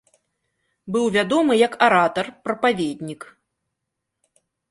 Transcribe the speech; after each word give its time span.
Быў 0.93 1.05
вядомы 1.15 1.53
як 1.67 1.73
аратар, 1.89 2.25
прапаведнік. 2.47 3.21